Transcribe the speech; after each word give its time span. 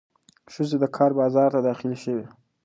ښځې 0.53 0.77
د 0.81 0.85
کار 0.97 1.11
بازار 1.19 1.49
ته 1.55 1.59
داخلې 1.69 1.97
شوې. 2.03 2.25